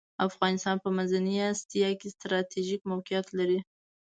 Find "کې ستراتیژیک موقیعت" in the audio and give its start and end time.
1.99-3.27